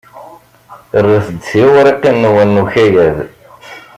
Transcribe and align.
Rret-d 1.03 1.39
tiwriqin-nwen 1.47 2.49
n 2.55 2.61
ukayad. 2.63 3.17